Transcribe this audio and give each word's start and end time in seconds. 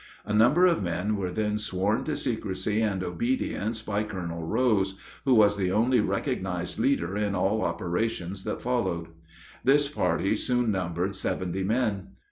A 0.25 0.33
number 0.33 0.65
of 0.65 0.81
men 0.81 1.15
were 1.15 1.29
then 1.29 1.59
sworn 1.59 2.03
to 2.05 2.15
secrecy 2.17 2.81
and 2.81 3.03
obedience 3.03 3.83
by 3.83 4.01
Colonel 4.01 4.43
Rose, 4.47 4.97
who 5.25 5.35
was 5.35 5.57
the 5.57 5.71
only 5.71 5.99
recognized 5.99 6.79
leader 6.79 7.15
in 7.15 7.35
all 7.35 7.61
operations 7.63 8.43
that 8.45 8.63
followed. 8.63 9.09
This 9.63 9.87
party 9.89 10.35
soon 10.35 10.71
numbered 10.71 11.15
seventy 11.15 11.61
men. 11.63 12.13